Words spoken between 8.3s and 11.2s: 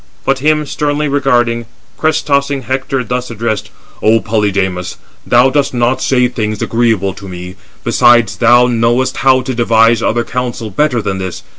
thou knowest how to devise other counsel better than